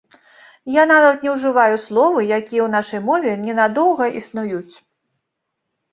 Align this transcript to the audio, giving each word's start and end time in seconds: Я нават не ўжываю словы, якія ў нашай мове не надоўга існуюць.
Я 0.75 0.85
нават 0.91 1.19
не 1.25 1.33
ўжываю 1.35 1.75
словы, 1.85 2.19
якія 2.39 2.61
ў 2.63 2.67
нашай 2.77 3.01
мове 3.11 3.31
не 3.45 3.53
надоўга 3.61 4.05
існуюць. 4.23 4.75